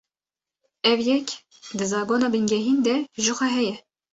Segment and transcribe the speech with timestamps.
[0.91, 1.29] Ev yek,
[1.77, 3.75] di zagona bingehîn de jixwe heye